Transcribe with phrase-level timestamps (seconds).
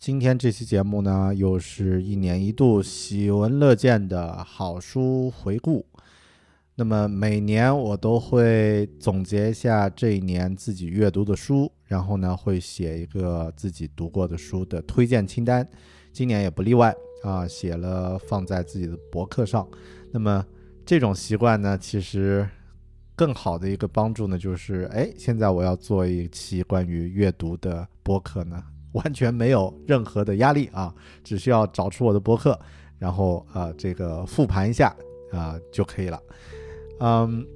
[0.00, 5.84] 今天这期节目呢，又是一年一度喜闻乐见的好书回顾。
[6.76, 15.68] 那么每年我都会总结一下这一年自己阅读的书，然后呢会写一个自己读过的书的推荐清单。
[16.14, 19.68] 今年也不例外啊，写了放在自己的博客上。
[20.10, 20.42] 那么
[20.86, 22.48] 这种习惯呢，其实
[23.14, 28.64] 更好的一个帮助呢，就是哎，现在我要做一期关于阅读的博客呢。
[28.92, 32.58] 完全没有任何的压力啊，只需要找出我的博客，
[32.98, 34.94] 然后啊，这个复盘一下
[35.30, 36.20] 啊就可以了。
[36.98, 37.46] 嗯，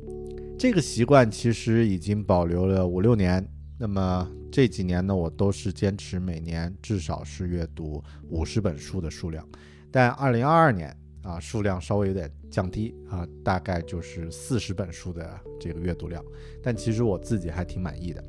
[0.58, 3.46] 这个习惯其实已经保留了五六年。
[3.76, 9.46] 那么这几年呢，我都是坚持每年至少是阅读五十本书的数量。
[9.90, 15.28] 但二零二二年啊，数量稍微有点降低啊，大概就是四十本书的
[15.60, 16.24] 这个阅读量。
[16.62, 18.24] 但其实我自己还挺满意的。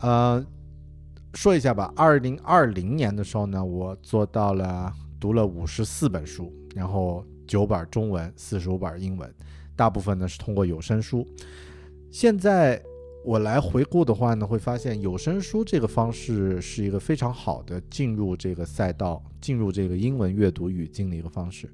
[0.00, 0.46] 呃。
[1.34, 9.34] 说一下吧，二零二零年的时候呢，我做到了读了五十四本书，然后九本中文，四十五本英文，
[9.74, 11.26] 大部分呢是通过有声书。
[12.10, 12.82] 现在
[13.24, 21.66] 我来回顾的话呢，会发现有声书这个方式是一个非常好的进入这个赛道、进入这个英文阅读语境的一个方式，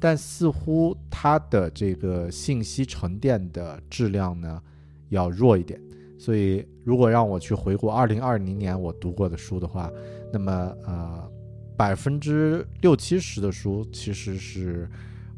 [0.00, 4.62] 但似乎它的这个信息沉淀的质量呢
[5.10, 5.78] 要弱一点。
[6.22, 9.90] 所以，如果让我去回顾二零二零年我读过的书的话，
[10.32, 10.52] 那么
[10.86, 11.28] 呃，
[11.76, 14.88] 百分之六七十的书其实是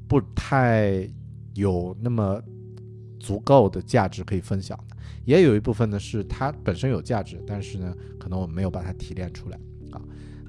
[0.07, 1.09] 不太
[1.55, 2.39] 有那么
[3.19, 9.59] 足够的价值可以分享的，也有一部分呢是它本身有价值，但是呢，可能我没有把它提炼出来
[9.91, 9.99] 啊。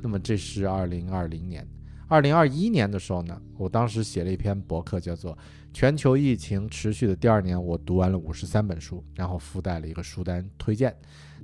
[0.03, 1.65] 那么这是二零二零年。
[2.07, 5.33] 二零二一年的时候呢，我当时写了一篇博客，叫做
[5.73, 10.95] 《全球疫情持续的第二年》，我读完了五十三本书，然后附带了一个书单推荐。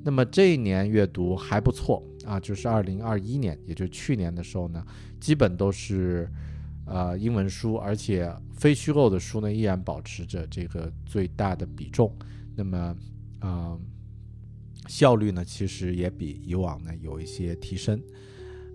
[0.04, 4.86] 那么这一年阅读还不错啊，就是二零二一年，也就是去年的时候呢，
[5.20, 6.30] 基本都是
[6.86, 12.16] 呃英文书，而且非虚构的书呢依然保持着这个最大的比重。
[12.56, 12.96] 那么
[13.40, 13.78] 啊，
[14.88, 18.00] 效率呢其实也比以往呢有一些提升。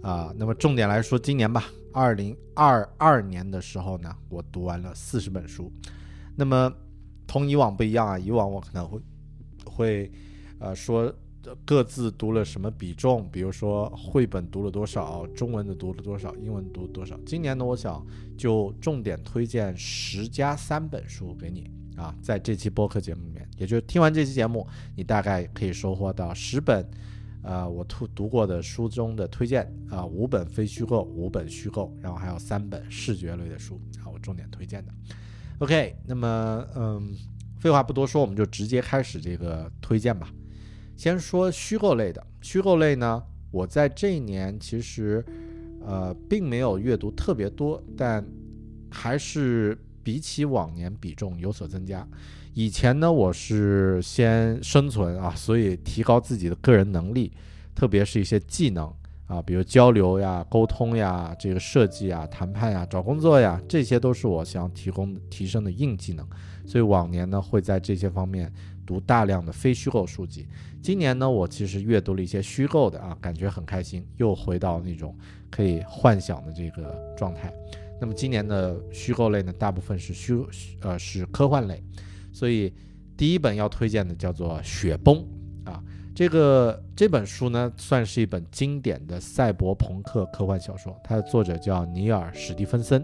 [0.03, 5.73] 啊，那么重点来说，今年吧，二零二二年的时候呢，我读完了四十本书。
[6.37, 6.73] 那么
[7.27, 9.01] 同以往不一样啊，以往我可能会
[9.65, 10.13] 会
[10.61, 11.13] 呃说
[11.65, 17.19] 各自读了什么比重，比如说绘本读了多少，中文的读了多少，英文读了多少。
[17.27, 18.05] 今年呢，我想
[18.37, 26.89] 就重点推荐十加三本书给你啊，在这期播客节目里面，也就是听完这期节目，你大概可以收获到十本。
[27.47, 34.93] 呃，我读读过的书中的推荐啊，五本非虚构，五本虚构，然后还有三本视觉类的书啊，我重点推荐的。
[35.61, 37.15] OK，那么嗯，
[37.61, 40.29] 废话不多说，我们就直接开始这个推荐吧。
[40.97, 45.25] 先说虚构类的，虚构类呢，我在这一年其实
[45.85, 48.27] 呃并没有阅读特别多，但
[48.91, 52.07] 还是比起往年比重有所增加。
[52.55, 57.33] 以前呢，我是先生存啊，所以提高自己的个人能力，
[57.75, 58.87] 特别是一些技能
[59.27, 66.25] 啊，比如交流呀、沟通呀、这个设计啊、谈判呀、找工作呀，这些都是我想提供提升的硬技能。
[66.65, 68.53] 所以往年呢，会在这些方面
[68.87, 70.47] 读大量的非虚构书籍。
[70.81, 75.17] 今年呢，我其实阅读了一些虚构的啊，感觉很开心，又回到那种
[75.51, 77.53] 可以幻想的这个状态。
[78.01, 80.35] 那么今年的虚构类呢，大部分是虚
[80.81, 81.83] 呃是科幻类。
[82.33, 82.73] 所以，
[83.17, 85.17] 第一本要推荐的叫做《雪崩》
[85.71, 85.83] 啊，
[86.15, 90.95] 这个这本书呢，算是一本经典的赛博朋克科幻小说。
[91.03, 93.03] 它的作者叫尼尔·史蒂芬森，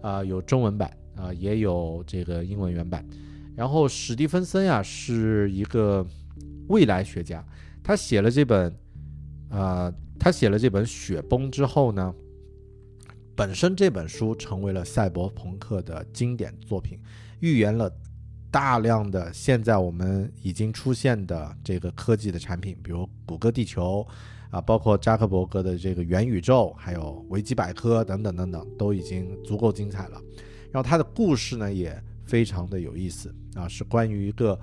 [0.00, 3.06] 啊，有中文版啊，也有这个英文原版。
[3.54, 6.06] 然后史蒂芬森呀，是一个
[6.68, 7.44] 未来学家，
[7.84, 8.74] 他写了这本，
[9.50, 12.14] 啊，他写了这本《雪崩》之后呢，
[13.40, 17.00] 本身这本书成为了赛博朋克的经典作品，
[17.38, 17.90] 预言了。
[18.50, 24.06] 大量的现在我们已经出现的这个科技的产品，比如谷歌地球，
[24.50, 30.20] 啊，包括扎克伯格的这个元宇宙，还有维基百科等等等等，都已经足够精彩了。
[30.70, 34.58] 然后它的故事呢也非常的有意思啊，是关于一个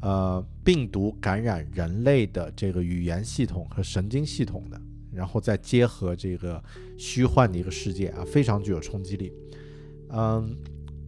[0.00, 4.80] 呃病毒感染人类的这个语言系统和神经系统的，
[5.12, 6.62] 然后再结合这个
[6.96, 9.32] 虚幻的一个世界啊，非常具有冲击力。
[10.08, 10.56] 嗯。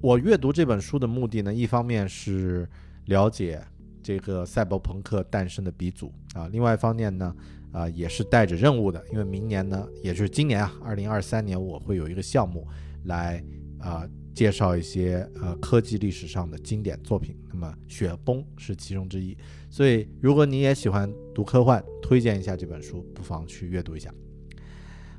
[0.01, 2.69] 我阅读这本书的目的呢，一方面是
[3.07, 3.59] 了解
[4.03, 7.35] 这个赛博朋克诞生的鼻祖啊，另外一方面呢，
[7.73, 12.69] 啊也是带着任务的，因为明年呢，也就是今年啊，二零二三年我会有一个项目
[13.05, 13.43] 来
[13.79, 19.37] 啊介绍一些呃科技历史上的经典作品，那么《雪崩》是其中之一。
[19.71, 24.13] 所以如果你也喜欢读科幻，推荐一下这本书，不妨去阅读一下。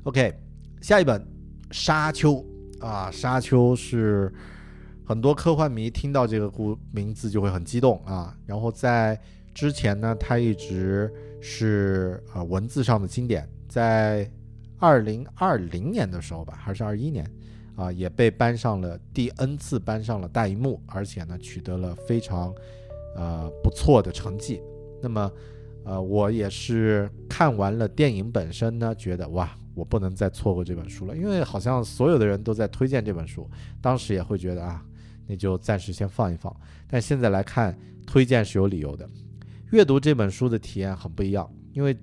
[0.04, 0.32] OK，
[0.80, 1.20] 下一本
[1.70, 2.34] 《沙丘》
[2.86, 4.32] 啊，《沙丘》是。
[5.08, 8.36] 很多科幻迷听到这个故名字就会很激动啊。
[8.44, 9.16] 然后在
[9.54, 11.08] 之前呢，它一直
[11.40, 14.28] 是呃文字上的经典，在
[14.78, 17.24] 二零二零年的时候吧，还是二一年
[17.76, 22.52] 啊，也被搬上了第 N 次搬上了大荧幕，而且呢取得了非常
[23.14, 24.60] 呃不错的成绩。
[25.00, 25.30] 那么
[25.84, 33.48] 呃我也是看完了电影本身呢，觉得哇，我不能再错过这本书了，因为好像所有的人都在推荐这本书，
[33.80, 34.84] 当时也会觉得啊。
[35.28, 36.54] 那就暂时先放一放，
[36.86, 37.76] 但现在来看，
[38.06, 39.10] 推荐是有理由的。
[39.72, 41.98] 阅读这本书的体验很不一样，因为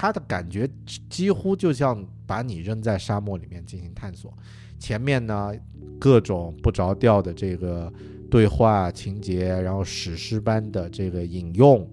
[0.00, 0.70] 它的感觉
[1.10, 4.32] 几乎就像把你扔在沙漠里面进行探索。
[4.78, 5.52] 前面呢，
[5.98, 7.92] 各种不着调的这个
[8.30, 11.84] 对话情节，然后史诗般的这个引用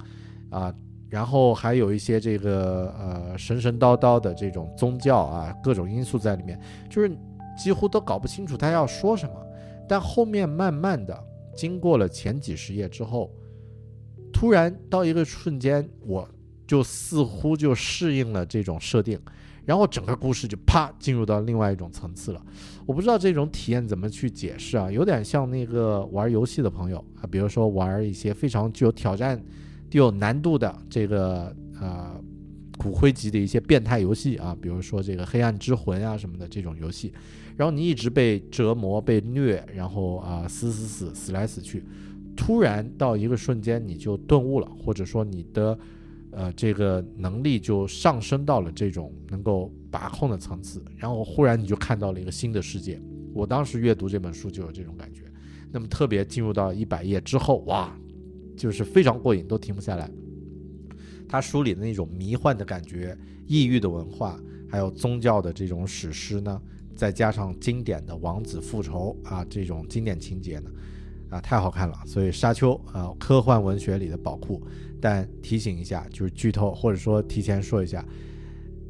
[0.52, 0.72] 啊，
[1.10, 7.10] 然后还有一些这个呃神神叨叨的这种宗教啊，各种因素在里面，就是
[7.58, 9.34] 几乎都搞不清楚他要说什么。
[9.90, 11.24] 但后面慢慢的，
[11.56, 13.32] 经过了前几十页之后，
[14.32, 16.30] 突然到一个瞬间，我
[16.68, 19.20] 就似乎就适应了这种设定，
[19.66, 22.46] 然后整个故事就啪进入到另外一种层次了。
[22.86, 29.44] 我不知道这种体验怎么去解释啊，有点像那个玩游戏的朋友啊，比如说玩一些非常具有挑战、
[29.90, 32.20] 具有难度的这个呃
[32.78, 37.12] 骨灰级的一些变态游戏啊，比如说这个黑暗之魂啊什么的这种游戏。
[37.58, 41.82] 然后你一直被折磨、被虐，然后啊死死死死来死去，
[42.36, 45.80] 突然到一个瞬间你就顿悟了，或者说你的
[46.36, 53.02] 呃这个能力就上升到了这种能够把控的层次，然后忽然你就看到了一个新的世界。
[53.34, 55.24] 我当时阅读这本书就有这种感觉，
[55.72, 57.98] 那么特别进入到一百页之后，哇，
[58.56, 60.10] 就是非常过瘾，都停不下来。
[61.28, 63.18] 他书里的那种迷幻的感觉、
[63.48, 64.40] 异域的文化，
[64.70, 66.62] 还有宗教的这种史诗呢。
[66.96, 70.72] 再加上经典的王子复仇啊，这种经典情节呢，
[71.32, 71.98] 啊，太好看了。
[72.06, 74.62] 所以《沙丘》啊，科幻文学里的宝库。
[75.06, 78.04] 但提醒一下，就是剧透或者说提前说一下，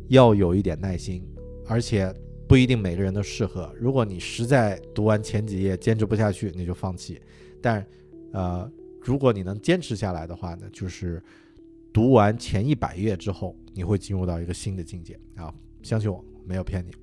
[0.08, 1.22] 要有一点耐心，
[1.68, 2.10] 而且
[2.48, 3.70] 不一定每个人都适合。
[3.78, 7.20] 如果你实在读完前几页坚持不下去，你就放弃。
[7.62, 7.86] 但，
[8.32, 8.72] 呃，
[9.02, 11.22] 如果你能坚持下来的话呢，就是
[11.92, 15.54] 读完前一百页之后，你会进入到一个新的境界啊！
[15.84, 16.94] 相信我，没有骗你。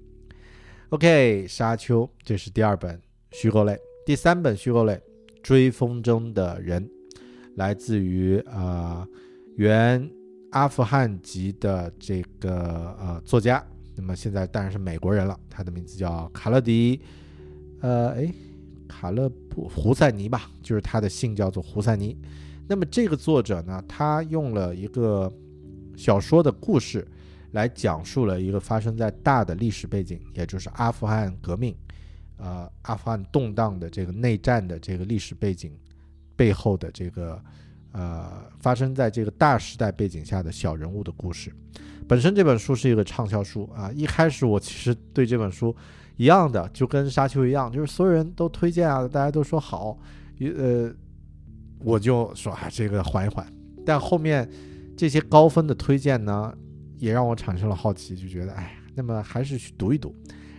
[0.88, 2.98] OK，沙丘，这是第二本
[3.32, 3.78] 虚构类。
[4.06, 4.94] 第三本虚构类，
[5.42, 6.82] 《追风筝的人》，
[7.56, 9.06] 来自于啊
[9.56, 10.10] 原
[10.50, 13.64] 阿富汗籍的这个呃作家。
[13.94, 17.00] 那么现在当然是美国人了，他的名字叫卡勒迪，
[17.80, 18.32] 呃，哎，
[18.88, 22.16] 卡勒布胡塞尼吧，就是他的姓叫做胡塞尼。
[22.68, 25.32] 那么这个作者呢，他用了一个
[25.96, 27.06] 小说的故事。
[27.52, 31.76] 来讲述了一个发生在大的历史背景，也就是阿富汗革命，
[32.38, 35.70] 呃，阿富汗动荡的这个内战的这个历史背景
[36.36, 37.42] 背后的这个，
[37.92, 41.52] 呃，发生在这个大时代背景下的小人物的故事。
[42.08, 45.74] 本身这本书是一个畅销书啊，一开始我其实对这本书
[46.16, 49.98] 一样的，就跟沙丘一样，就是所有人都推荐啊，大家都说好，
[50.40, 50.92] 呃，
[51.78, 53.46] 我就说啊，这个缓一缓。
[53.86, 54.48] 但后面
[54.96, 56.52] 这些高分的推荐呢？
[56.98, 60.14] 也让我产生了好奇，就觉得哎，那么还是去读一读。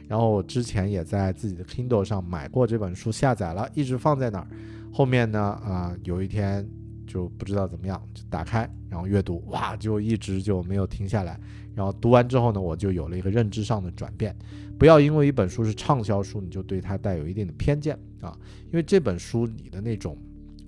[0.09, 4.47] 然后我之前也在自己的 Kindle 上买过这本书，下载了，一直放在那儿。
[4.93, 6.65] 后面呢，啊，有一天
[7.07, 11.39] 就不知道怎么样，就打开，然后阅读，哇，就一直就没有停下来。
[11.73, 14.35] 然后读完之后呢，我就有了一个认知上的转变。
[14.77, 20.15] 不要因为一本书是畅销书，你就对它带有一定的偏见啊，因为这本书里的那种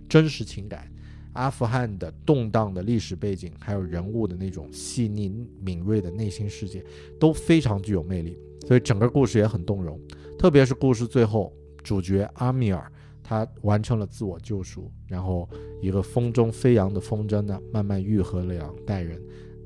[0.10, 0.91] 真实情感。
[1.34, 5.29] 阿富汗的动荡的历史背景，还有人物的那种细腻
[5.60, 6.82] 敏锐的内心世界，
[7.20, 10.00] 都非常具有魅力，所以整个故事也很动容。
[10.39, 11.51] 特别是故事最后，
[11.84, 12.89] 主角阿米尔
[13.27, 15.50] 他完成了自我救赎，然后
[15.82, 19.20] 一个风中飞扬的风筝呢，慢慢愈合了两代人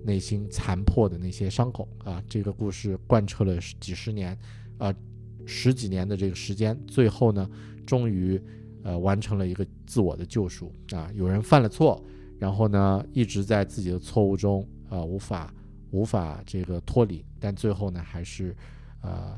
[0.06, 2.24] 内心残破的那些伤口啊。
[2.30, 4.38] 这个故事贯彻了几十年，
[4.78, 4.96] 啊，
[5.46, 7.50] 十几年的这个时间，最后呢，
[7.86, 8.42] 终于。
[8.82, 11.12] 呃，完成了一个自我的救赎啊！
[11.14, 12.02] 有人犯了错，
[12.40, 15.54] 然后呢，一直在自己的错误中啊，无法
[15.92, 18.56] 无法这个脱离，但最后呢，还是
[19.02, 19.38] 呃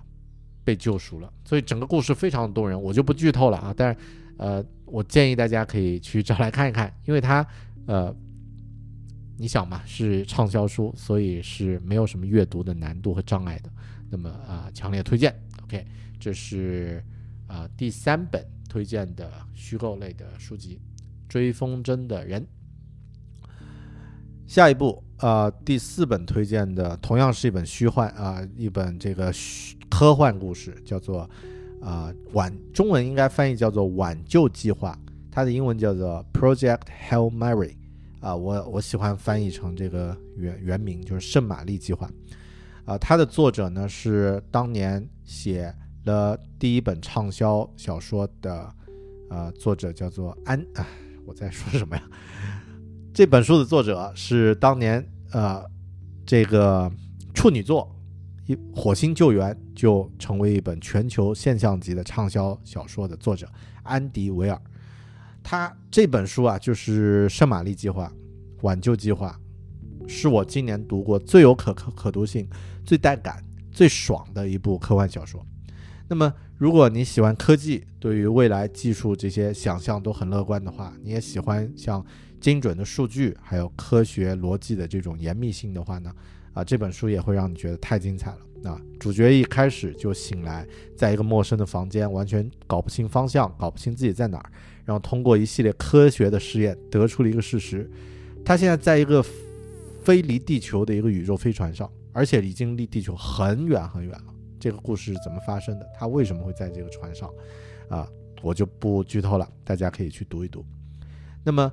[0.63, 3.73] 被救赎了，所以整个故事非常的动人，我就不剧透了啊。
[3.75, 3.99] 但是，
[4.37, 7.45] 呃，我建议大家可以去找来看一看，因为它，
[7.87, 8.15] 呃，
[9.37, 13.69] 你想嘛，是畅销书，所以是没有什么阅读的难度和障碍的。
[14.09, 15.33] 那么啊，强烈推荐。
[15.63, 15.85] OK，
[16.19, 17.03] 这是
[17.47, 20.79] 啊第三本推荐的虚构类的书籍，
[21.31, 22.41] 《追风筝的人》。
[24.45, 31.29] 下一步，呃，第四本推荐的同样是一本虚幻啊，一本这个虚科幻故事，叫做
[31.81, 34.97] 啊挽，中文应该翻译叫做挽救计划，
[35.29, 37.75] 它的英文叫做 Project Hail Mary，
[38.21, 42.09] 啊，我我喜欢翻译成这个原原名就是圣玛丽计划，
[42.85, 45.71] 啊，它的作者呢是当年写
[46.05, 48.73] 了第一本畅销小说的，
[49.29, 50.87] 呃，作者叫做安啊，
[51.25, 52.03] 我在说什么呀？
[53.13, 55.63] 这本书的作者是当年呃，
[56.25, 56.89] 这个
[57.33, 57.83] 处女座
[58.47, 63.47] 《一火星救援》就成为一本全球现象级的畅销小说的作者
[63.83, 64.61] 安迪·维尔。
[65.43, 68.07] 他这本书啊，就是《圣玛丽计划》
[68.61, 69.39] 《挽救计划》，
[70.09, 72.47] 是我今年读过最有可可可读性、
[72.85, 75.45] 最带感、最爽的一部科幻小说。
[76.07, 82.05] 那么，如果你喜欢科技，对于未来技术这些想象都很乐观的话，你也喜欢像。
[82.41, 86.11] 精准的数据，还有科学逻辑的这种严密性的话呢，
[86.53, 88.37] 啊，这本书也会让你觉得太精彩了。
[88.69, 94.51] 啊，主角一开始就醒来，在一个陌生的房间，完全搞不清方向，搞不清自己在哪儿，
[94.85, 97.89] 然后通过一系列科学的实验，得出了一个事实：
[98.43, 99.23] 他现在在一个
[100.03, 104.33] 飞离地球的一个宇宙飞船上，而且已经离地球很远很远了。
[104.59, 105.87] 这个故事是怎么发生的？
[105.97, 107.31] 他为什么会在这个船上？
[107.89, 108.07] 啊，
[108.43, 110.65] 我就不剧透了，大家可以去读一读。
[111.43, 111.71] 那么。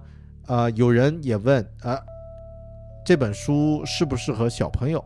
[0.49, 2.02] 呃，有人也问啊，
[3.05, 4.99] 这本书适不适合小朋友？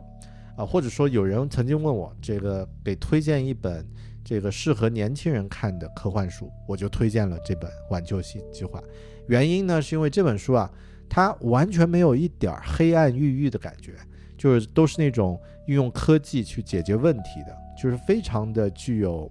[0.57, 3.85] 啊，或者说有人曾经问我，这个给推荐一本
[4.25, 8.79] 这个适合年轻人看的科幻书，我就推荐了这本《挽救计计划》。
[9.27, 10.71] 原因呢，是因为这本书啊，
[11.09, 13.95] 它完全没有一点黑暗郁郁的感觉，
[14.39, 19.29] 就是都是那种运用科技去解决问题的，就是非常的具有。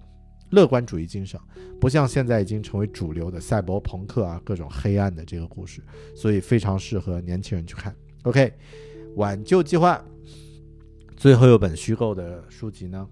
[0.52, 1.40] 乐观主义精神，
[1.80, 5.80] 不像现在已经成为主流的赛博朋克啊，各种黑暗的这个故事，
[6.14, 7.96] 所以非常适合年轻人去看。
[8.24, 8.52] OK，
[9.16, 10.04] 挽救计划，
[11.16, 13.08] 最后有本虚构的书籍呢，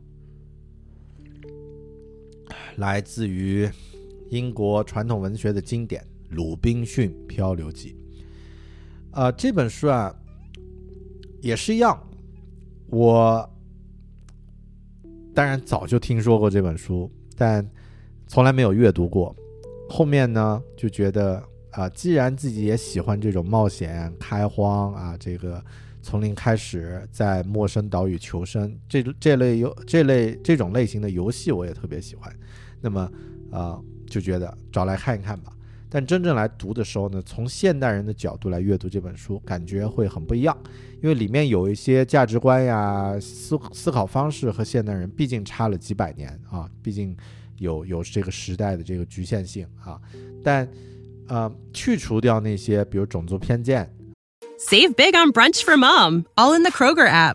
[2.76, 3.66] 来自于
[4.28, 7.96] 英国传统文学的经典《鲁滨逊漂流记》。
[9.18, 10.14] 啊，这本书啊，
[11.40, 12.06] 也是一样，
[12.88, 13.50] 我
[15.34, 17.10] 当然早就听说过这本书。
[17.40, 17.66] 但
[18.26, 19.34] 从来没有阅读过，
[19.88, 25.64] 后面呢就觉得啊，既然自己也喜欢这种冒险、开荒啊，这个
[26.02, 32.30] 从零开始在陌生岛屿求生，这这类游这类这种类型的游戏我也特别喜欢，
[32.78, 33.10] 那么
[33.50, 35.50] 啊就觉得找来看一看吧。
[35.90, 40.56] 但真正来读的时候呢，从现代人的角度来阅读这本书，感觉会很不一样，
[41.02, 47.16] 因为里面有一些价值观呀、思思考方式和现代人毕竟差了几百年啊，毕竟
[47.58, 50.00] 有有这个时代的这个局限性啊。
[50.44, 50.68] 但
[51.26, 53.92] 呃，去除掉那些比如种族偏见。
[54.58, 57.34] Save big on brunch for mom, all in the Kroger app.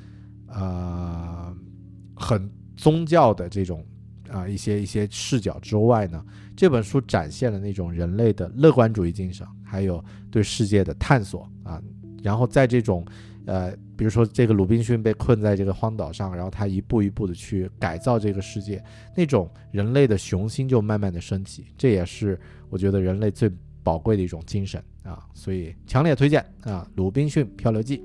[0.53, 1.55] 呃，
[2.15, 3.85] 很宗教的这种
[4.29, 6.23] 啊一些一些视角之外呢，
[6.55, 11.81] 这本书展现了那种人类的乐观主义精神，还有对世界的探索啊。
[12.21, 13.05] 然后在这种
[13.45, 18.83] 呃，比如说这个鲁滨逊被困在这个荒岛上，然后他一步一步的去改造这个世界，
[19.15, 21.65] 那种人类的雄心就慢慢的升起。
[21.77, 22.39] 这也是
[22.69, 23.49] 我觉得人类最
[23.81, 27.97] 宝贵的一种精神啊，所以强烈推荐啊，《鲁滨逊漂流记》。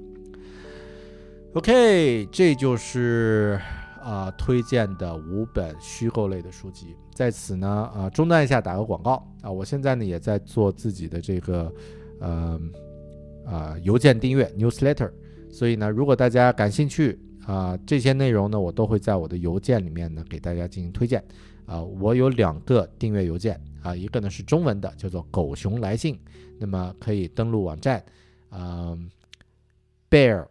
[1.57, 3.59] OK，这就是
[4.03, 6.95] 啊推荐的五本虚构类的书籍。
[7.15, 9.51] 在此呢，啊中断一下，打个广告啊！
[9.51, 11.73] 我现在呢也在做自己的这个
[12.21, 12.61] 呃
[13.47, 15.11] 啊邮件订阅 newsletter，
[15.49, 21.25] 所以呢，如果大家感兴趣啊，这些内容呢我都会在我的邮件里面呢给大家进行推荐
[21.65, 21.81] 啊。
[21.83, 26.21] 我有两个订阅邮件啊，一个呢是中文的，叫做“狗熊来信”，
[26.61, 28.05] 那么可以登录网站
[28.51, 28.95] 啊
[30.11, 30.47] ，bear。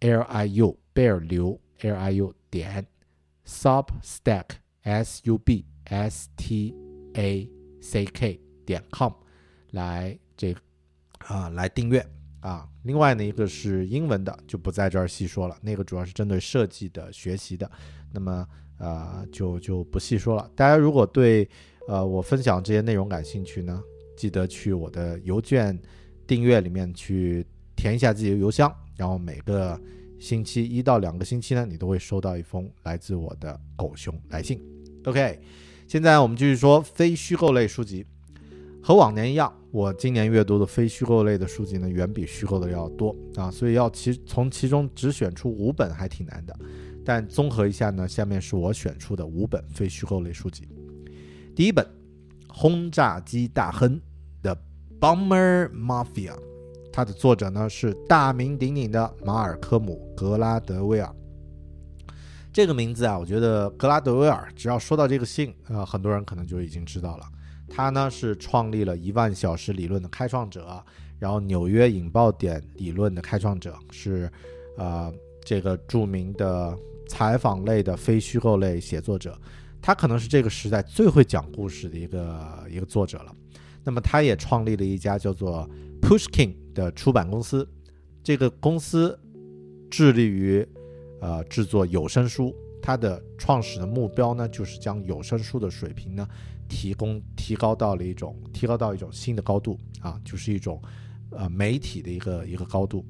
[0.00, 2.86] L i u bear 流 l i u 点
[3.46, 4.44] substack
[4.82, 6.74] s u b s t
[7.14, 7.48] a
[7.80, 9.12] c k 点 com
[9.70, 10.54] 来这
[11.18, 12.04] 啊来订阅
[12.40, 12.68] 啊。
[12.82, 17.70] 另外呢，一个是英文的，就不在这儿细说了，那个主要是针对设计的学习的，
[18.12, 18.46] 那么
[18.78, 20.50] 啊就就不细说了。
[20.54, 21.48] 大家如果对
[21.88, 23.82] 呃我分享这些内容感兴趣呢，
[24.16, 25.78] 记得去我的邮件
[26.26, 29.80] 订阅里面去填一下自己的邮箱，然后每个
[30.18, 34.60] 星期一到两个星期呢，你都会收到一封来自我的狗熊来信。
[35.04, 35.38] OK，
[35.86, 38.04] 现在我们继续说非虚构类书籍。
[38.82, 46.56] 和往年一样，我今年阅读的非虚构类的书籍呢，远比虚构的要多啊，所以要其从其中只选出五本还挺难的。
[47.04, 50.68] 但综合一下呢，下面是我选出的五本非虚构类书籍。
[51.54, 51.84] 第一本
[52.46, 53.96] 《轰炸机大亨》
[54.40, 54.56] 的
[55.00, 56.36] Bomber Mafia，
[56.96, 61.14] 它的作者呢是大名鼎鼎的马尔科姆·格拉德威尔。
[62.50, 67.26] 这个名字啊，我觉得格拉德威尔，只要说到这个姓啊，很多人可能就已经知道了。
[67.68, 70.82] 他呢是创立了一万小时理论的开创者，
[71.18, 74.32] 然后纽约引爆点理论的开创者，是
[74.78, 75.12] 呃
[75.44, 76.74] 这个著名的
[77.06, 79.38] 采访类的非虚构类写作者。
[79.82, 83.36] 他可能是这个时代最会讲故事的一个一个作者了。
[83.86, 85.66] 那么他也创立了一家叫做
[86.02, 87.66] Pushkin 的出版公司，
[88.22, 89.18] 这个公司
[89.88, 90.68] 致力于。
[91.18, 96.28] 呃，制作有声书，它的创始的目标呢，就是将有声书的水平呢，
[96.68, 100.80] 提供提高到了一种提高到一种新的高度啊，就是一种
[101.30, 103.02] 呃媒体的一个一个高度。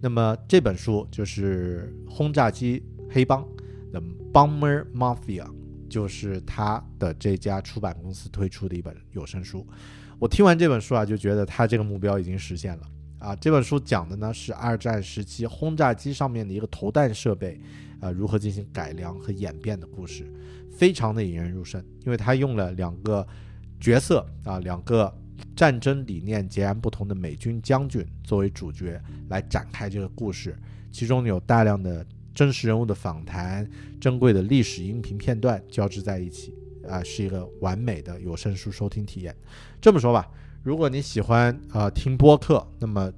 [0.00, 2.80] 那么这本书就是《轰炸机
[3.10, 3.44] 黑帮》
[3.92, 4.00] 的
[4.32, 5.44] Bomber Mafia，
[5.90, 9.66] 就是他的这家出版公司推出的一本有声书。
[10.18, 12.82] 我听完这本书啊，就觉得他这个目标已经实现了。
[13.20, 17.60] 啊，这本书讲的呢是二战时期轰炸机上面的一个投弹设备，
[18.00, 20.28] 啊，如何进行改良和演变的故事，
[20.72, 21.80] 非常的引人入胜。
[22.04, 23.26] 因为他用了两个
[23.80, 25.12] 角色啊，两个
[25.54, 30.56] 战争理念截然不同的美军将军作为主角来展开这个故事，
[30.90, 32.04] 其中有大量的
[32.34, 33.68] 真实人物的访谈、
[34.00, 36.54] 珍贵的历史音频片段交织在一起，
[36.88, 39.36] 啊，是一个完美的有声书收听体验。
[39.80, 40.28] 这么说吧。
[40.64, 43.12] 如果你喜欢啊听播客，那么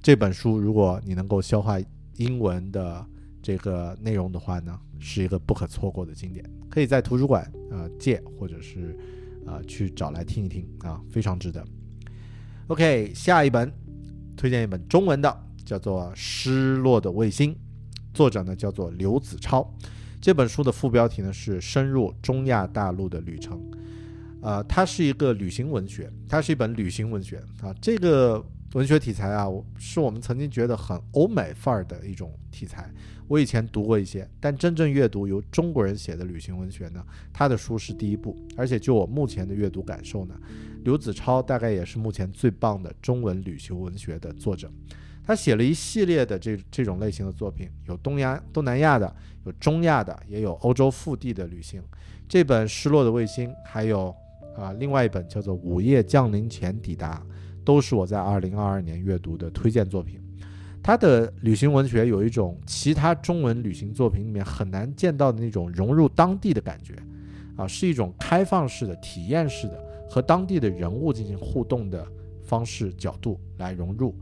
[0.00, 1.78] 这本书如果你能够消化
[2.16, 3.04] 英文的
[3.40, 6.44] 这个内容的话呢，是一个不可错过的经典。
[6.68, 8.96] 可以在图书馆啊借，或者是
[9.46, 11.64] 啊去找来听一听啊，非常值得。
[12.68, 13.72] OK，下一本
[14.36, 17.54] 推荐一本中文的，叫做《失落的卫星》，
[18.14, 19.68] 作者呢叫做刘子超。
[20.22, 23.60] 这本书的副标题呢是《深入中亚大陆的旅程》。
[24.46, 27.74] 啊，它是一个旅行文学，它是一本旅行文学啊。
[27.80, 32.88] 这个文学题材啊，是我们曾经觉得很欧美范儿的一种题材。
[33.26, 38.36] 我以前读过一些，但真正阅读由中国人写的旅行文学呢，他的书是第一部。
[38.56, 40.36] 而且就我目前的阅读感受呢，
[40.84, 44.70] 刘子超大概也是目前最棒的中文旅行文学的作者。
[45.24, 51.82] 他写了一系列的这这种类型的作品，有东亚、东南亚的，有中亚的，也有欧洲腹地的旅行。
[52.28, 54.14] 这本《失落的卫星》还有。
[54.54, 57.24] 啊，另外一本叫做《午夜降临前抵达》，
[57.64, 60.20] 都是我在二零二二年阅读的推荐作品。
[60.82, 66.94] 他的旅行文学有一种其他中文旅行作品里面很难见到的那种融入当地的感觉，
[67.56, 72.06] 啊，是一种开放式的、体验式的和当地的人物进行互动的
[72.44, 74.14] 方式角度来融入。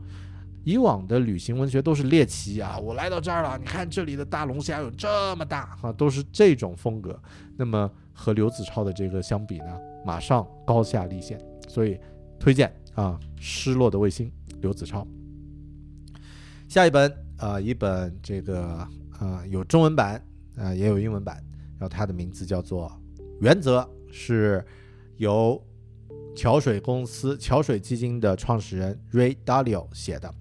[0.63, 7.19] 以往的旅行文学都是猎奇啊，我来到这儿了，你看这里的大龙虾有这么大啊，都是这种风格。
[7.57, 9.79] 那么和刘子超的这个相比呢？
[10.05, 11.99] 马上高下立现，所以
[12.39, 14.27] 推荐啊，《失落的卫星》
[14.61, 15.05] 刘子超。
[16.67, 18.87] 下一本啊，一本这个
[19.19, 20.23] 啊有中文版
[20.57, 21.35] 啊也有英文版，
[21.77, 22.87] 然后它的名字叫做
[23.41, 23.79] 《原则》，
[24.13, 24.63] 是
[25.17, 25.59] 由
[26.35, 30.33] 桥水公司桥水基金的创始人 Ray Dalio 写的。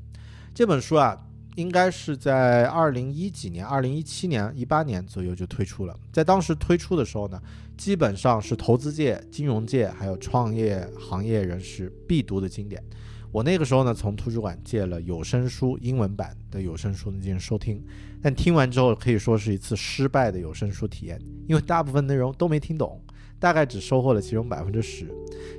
[0.60, 1.18] 这本书啊，
[1.56, 5.96] 应该是在二零一几年、二零一七年、一八年左右就推出了。
[6.12, 7.40] 在当时推出的时候呢。
[7.78, 12.84] 基本上是投资界、金融界还有创业行业人士必读的经典。
[13.32, 17.82] 我那个时候呢，从图书馆借了有声书英文版的有声书进行收听，
[18.20, 21.18] 但听完之后可以说是一次失败的有声书体验，
[21.48, 23.02] 因为大部分内容都没听懂，
[23.40, 25.08] 大概只收获了其中百分之十。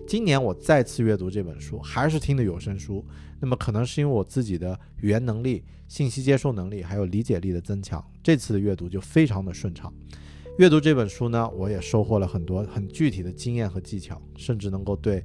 [0.08, 3.04] 今年我再次阅读这本书，还是听的有声书，
[3.40, 9.92] 那么可能是因为我自己的语言能力、信息接受能力还有理解力的增强，这次的阅读就非常的顺畅。
[10.60, 15.24] 阅读这本书呢，我也收获了很多很具体的经验和技巧，甚至能够对，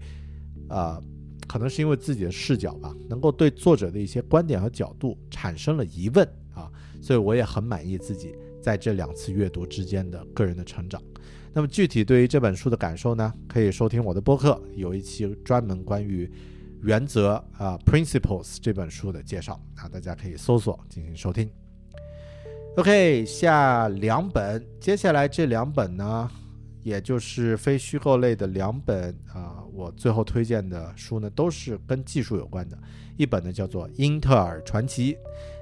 [0.68, 1.02] 呃，
[1.46, 6.70] 可能是因为自己的视角吧，能够对作者的一些观点和角度产生了疑问啊，
[7.02, 11.02] 所以我也很满意自己在这两次阅读之间的个人的成长。
[11.56, 16.30] 那么具体对于这本书的感受呢，可以收听我的播客，有一期专门关于
[16.82, 21.48] 原则啊 Principles 这本书的介绍啊，大家可以搜索进行收听。
[22.76, 26.30] OK，下两本，接下来这两本呢，
[26.82, 32.76] 也就是非虚构类的两本啊，我最后推荐的书呢，都是跟技术有关的。
[33.16, 35.14] 一本呢叫做《英特尔传奇》，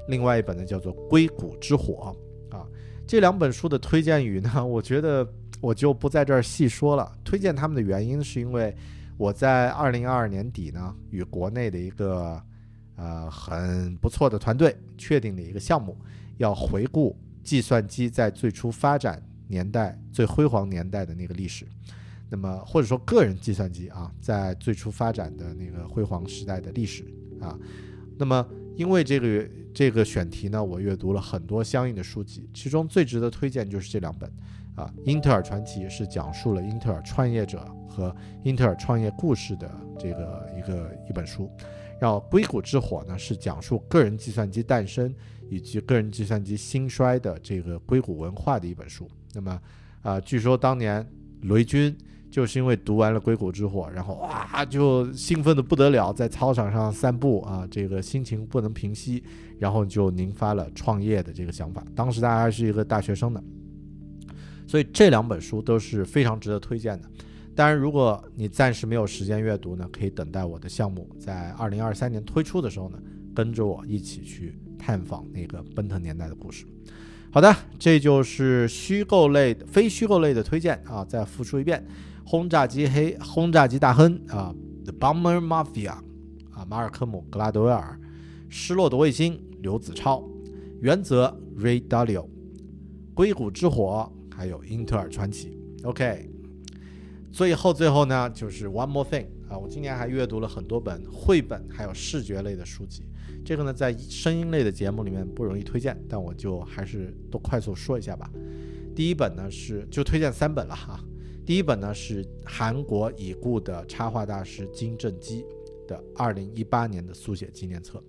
[0.08, 2.16] 另外一本呢叫做《硅谷之火》
[2.56, 2.66] 啊。
[3.06, 5.24] 这两本书的推荐语呢，我觉得
[5.64, 7.10] 我就不在这儿细说了。
[7.24, 8.76] 推荐他们的原因是因为
[9.16, 12.38] 我在二零二二年底呢，与国内的一个
[12.96, 15.96] 呃很不错的团队确定了一个项目。
[16.36, 21.64] 要回顾计算机在最初发展年代最辉煌年代的那个历史，
[22.28, 27.04] 那么或者说个人计算机啊，在最初发展的那个辉煌时代的历史
[27.40, 27.56] 啊，
[28.18, 28.46] 那么
[28.76, 34.28] 因为这个这个选题呢，我阅读了很多相应的书籍，其中最值得推荐就是这两本
[34.74, 41.50] 啊，《英特尔传奇》是讲述了英特尔创业者和英特尔创业故事的这个一个一本书，
[42.00, 45.14] 然后《硅谷之火》呢是讲述个人计算机诞生。
[45.50, 49.06] 以及个人计算机兴衰的这个硅谷文化的一本书。
[49.34, 49.60] 那么，
[50.00, 51.06] 啊，据说当年
[51.42, 51.94] 雷军
[52.30, 59.22] 就是因为读完了《硅谷之火》，然后哇，就兴奋的不得了，在操场上散步啊，这个心情不能平息，
[59.58, 61.84] 然后就引发了创业的这个想法。
[61.94, 63.40] 当时他还是一个大学生呢，
[64.66, 67.08] 所以这两本书都是非常值得推荐的。
[67.54, 72.98] 当然，如果你暂时没有时间阅读呢，可以等待我的项目在二零二三年推出的时候呢，
[73.34, 74.58] 跟着我一起去。
[74.76, 76.66] 探访那个奔腾年代的故事。
[77.32, 81.02] 好的，这就是虚构类的、非虚构类的推荐啊！
[81.02, 81.82] 再复述一遍：
[82.22, 85.88] 轰炸机黑、轰炸机大亨啊，《The Bomber Mafia》
[86.50, 87.98] 啊，马尔科姆·格拉德威尔，
[88.50, 90.18] 《失落的卫星》刘子超，
[90.82, 92.24] 《原则》Ray Dalio，
[93.14, 95.56] 《硅谷之火》还有《英特尔传奇》。
[95.88, 96.28] OK，
[97.30, 99.58] 最后最后呢，就是 One More Thing 啊！
[99.58, 103.04] 我今年还阅读了很多本绘本还有视觉类的书籍。
[103.44, 108.30] 这个呢，在声音类的节目里面不容易推荐，但我就还是都快速说一下吧。
[108.96, 110.98] 第一本呢是就推荐三本了哈。
[111.44, 115.44] 第一本呢是韩国已故的插画大师金正基
[115.86, 118.02] 的二零一八年的速写纪念册。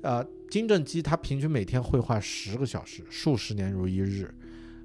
[0.00, 4.32] 呃，金正基他平均每天绘画十个小时，数十年如一日。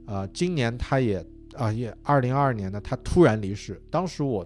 [0.10, 4.44] 呃，今年他也啊也二零二二年呢，他突然离世，当时我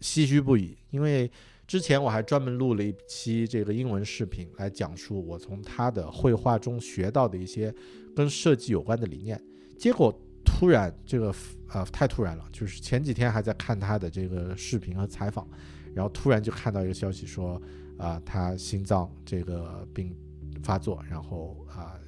[0.00, 1.30] 唏嘘不已，因为。
[1.66, 7.74] 之前我还专门录了一期这个英文视频，来讲述我从他的绘画中学到的一些
[8.14, 9.42] 跟设计有关的理念。
[9.78, 10.14] 结果
[10.44, 11.34] 突然这个
[11.70, 15.48] 呃太突然了，就是前几天还在看他的这个视频和采访，
[15.94, 17.58] 然后突然就看到一个消息说
[17.96, 20.14] 啊他心脏这个病
[20.62, 21.98] 发作，然后啊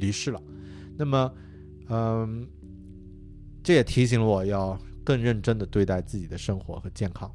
[0.00, 0.42] 离世了。
[0.96, 1.32] 那么
[1.88, 2.46] 嗯，
[3.62, 7.30] 这也提醒了我要更认真的对待自己的生活和健康。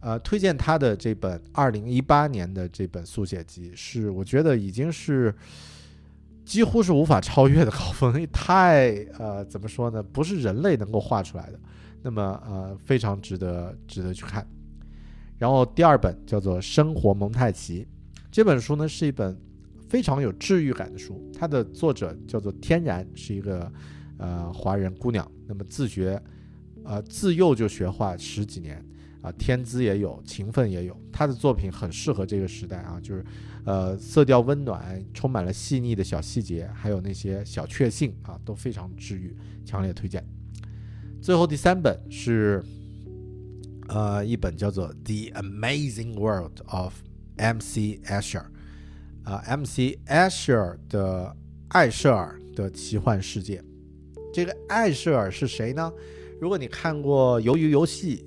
[0.00, 5.32] 呃，推荐他的这本二零一八年的这本速写集，是我觉得已经是
[6.44, 10.02] 几乎是无法超越的高峰，太呃怎么说呢？
[10.02, 11.60] 不是人类能够画出来的，
[12.02, 14.44] 那么呃非常值得值得去看。
[15.38, 17.84] 然后第二本叫做《生活蒙太奇》，
[18.30, 19.40] 这本书呢是一本
[19.92, 23.70] 非常有治愈感的书，它的作者叫做天然，是一个
[24.16, 26.18] 呃华人姑娘，那么自学
[26.82, 28.82] 呃自幼就学画十几年。
[29.20, 33.24] 啊，天资也有，勤奋也有，她的作品很适合这个时代啊，就是，
[33.64, 40.26] 呃，色调温暖，充满了细腻的小细节，还有那些小确幸啊，都非常治愈，强烈推荐。
[41.20, 42.64] 最后第三本是，
[43.90, 46.94] 呃，一本叫做《The Amazing World of
[47.36, 48.00] M.C.
[48.06, 48.40] Escher》，
[49.24, 49.98] 啊，M.C.
[50.06, 51.36] Escher 的
[51.68, 53.62] 艾舍尔的奇幻世界。
[54.32, 55.92] 这个艾舍尔是谁呢？
[56.40, 58.26] 如果你看过《鱿鱼游戏》。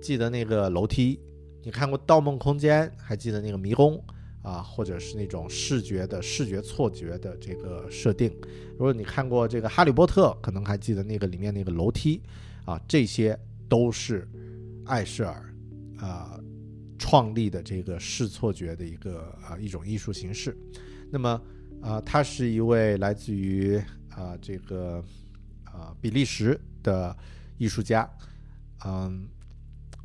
[0.00, 1.18] 记得那个楼梯，
[1.64, 4.00] 你看过《盗梦空间》，还记得那个迷宫
[4.42, 8.32] 啊，或者是那种视觉的视觉错觉的这个设定。
[8.74, 12.22] 如果你看过这个《哈利波特》，可能还记得那个里面那个楼梯
[12.64, 13.36] 啊，这些
[13.68, 14.26] 都是
[14.86, 15.52] 艾舍尔
[15.98, 16.38] 啊
[16.98, 20.56] 创立的这个视错觉的一个啊一种艺术形式。
[21.10, 21.40] 那么
[21.80, 23.76] 啊，他是一位来自于
[24.10, 25.02] 啊这个
[25.64, 27.16] 啊比利时的
[27.56, 28.08] 艺术家，
[28.84, 29.28] 嗯。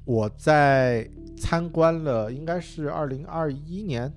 [0.06, 4.14] 我在参观了，应该是二零二一年、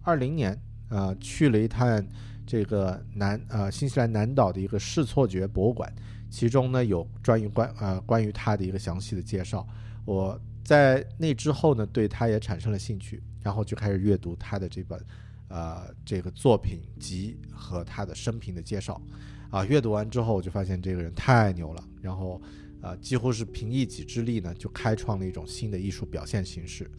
[0.00, 2.02] 二零年，啊，去了一趟
[2.46, 5.94] 这个南呃新西兰南岛的一个视错觉博物馆，
[6.30, 9.68] 其中呢有关于关呃关于他的一个详细的介绍。
[10.06, 14.98] 我在那之后呢，对他也产生了兴趣，然后就开始阅读他的这本
[15.48, 19.00] 呃这个作品集和他的生平的介绍。
[19.50, 22.40] 啊，阅读完之后我就发现这个人太牛了，然后
[22.80, 26.90] 呃几乎是凭一己之力呢，就开创了一种新的艺术表现形式。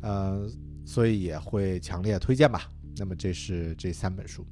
[0.00, 0.48] 呃，
[0.84, 2.70] 所以也会强烈推荐吧。
[2.96, 4.44] 那么这是这三本书，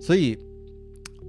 [0.00, 0.38] 所以，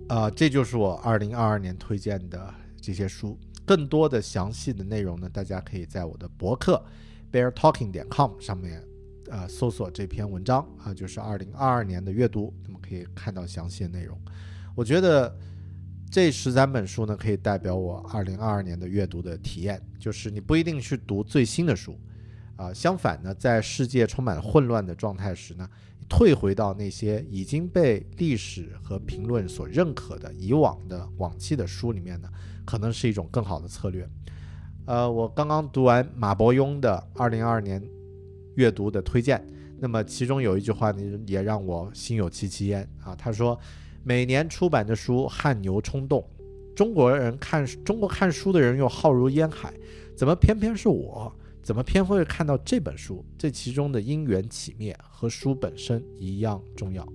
[0.10, 3.38] 呃，这就是我二零二二年推荐的这些书。
[3.68, 6.82] 更多的详细的内容呢，大家可以在我的博客
[7.30, 8.82] beartalking 点 com 上面，
[9.30, 14.18] 呃，搜索这篇文章啊，就是二零二二年的阅读，那么可以看到详细的内容。
[14.74, 15.38] 我觉得
[16.10, 21.94] 这十三本书呢，可以代表我二零二二年的阅读的体验，就是你不一定去读最新的书。
[22.56, 25.70] 啊，相反呢，在世界充满混乱的状态时呢，
[26.10, 32.28] 退回到那些已经被历史和评论所认可的以往的往期的书里面呢，
[32.68, 34.06] 可能是一种更好的策略。
[34.86, 37.82] 呃，我刚刚读完马伯庸的二零二二年
[38.56, 39.42] 阅读的推荐，
[39.80, 43.16] 那么其中有一句话呢，也让我心有戚戚焉啊。
[43.16, 43.58] 他说，
[44.04, 46.22] 每年出版的书汗牛充栋，
[46.76, 49.74] 中国人看中国看书的人又浩如烟海，
[50.16, 51.34] 怎么偏偏是我？
[51.62, 53.26] 怎么偏会看到这本书？
[53.38, 57.06] 这其中的因缘起灭和书本身一样重要。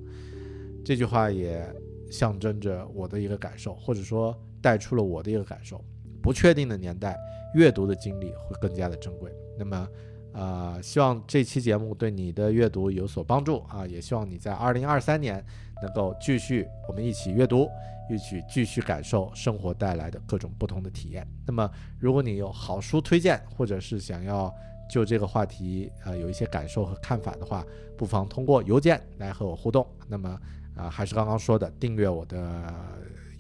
[0.85, 1.67] 这句话也
[2.11, 5.85] 象征着我的一个感受，或者说带出了我的一个感受。
[6.23, 7.19] 不确定的年代，
[7.55, 9.31] 阅读的经历会更加的珍贵。
[9.59, 9.89] 那么，
[10.33, 13.87] 呃，希望这期节目对你的阅读有所帮助啊！
[13.87, 15.45] 也希望你在二零二三年
[15.83, 17.69] 能够继续我们一起阅读。
[18.11, 21.27] 一起继续感受生活带来的各种不同的体验。
[21.47, 24.53] 那么，如果你有好书推荐，或者是想要
[24.91, 27.65] 就这个话题呃有一些感受和看法的话，
[27.97, 29.87] 不妨通过邮件来和我互动。
[30.09, 30.39] 那么
[30.77, 32.75] 啊，还是刚刚说的，订阅我的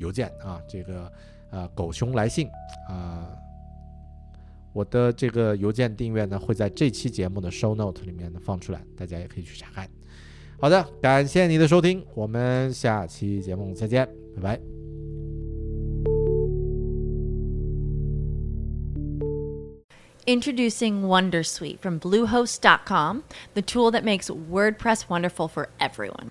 [0.02, 1.10] 邮件啊，这个
[1.50, 2.48] 呃狗熊来信
[2.88, 3.30] 啊，
[4.72, 9.88] 我的这个邮件订阅呢会在这期节目的 show note 里面呢放出来，大家也可以去查看。
[10.60, 14.08] 好的，感谢你的收听，我们下期节目再见。
[14.34, 14.60] 拜拜。
[20.24, 26.30] Introducing Wondersuite from Bluehost.com, the tool that makes WordPress wonderful for everyone.